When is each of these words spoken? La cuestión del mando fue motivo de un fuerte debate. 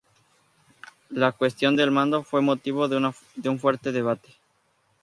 La 1.11 1.31
cuestión 1.31 1.75
del 1.75 1.91
mando 1.91 2.23
fue 2.23 2.41
motivo 2.41 2.87
de 2.87 2.97
un 2.97 3.59
fuerte 3.59 3.91
debate. 3.91 4.33